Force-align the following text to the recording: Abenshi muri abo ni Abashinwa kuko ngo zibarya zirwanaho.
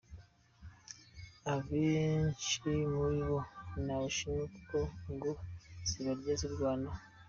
Abenshi 1.53 2.69
muri 2.93 3.19
abo 3.25 3.39
ni 3.83 3.91
Abashinwa 3.95 4.43
kuko 4.53 4.77
ngo 5.13 5.31
zibarya 5.89 6.33
zirwanaho. 6.41 6.99